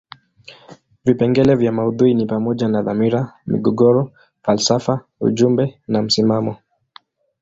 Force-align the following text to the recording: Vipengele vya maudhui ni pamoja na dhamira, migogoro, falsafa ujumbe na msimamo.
Vipengele 1.05 1.55
vya 1.55 1.71
maudhui 1.71 2.13
ni 2.13 2.25
pamoja 2.25 2.67
na 2.67 2.81
dhamira, 2.81 3.33
migogoro, 3.47 4.11
falsafa 4.43 5.01
ujumbe 5.19 5.81
na 5.87 6.01
msimamo. 6.01 6.57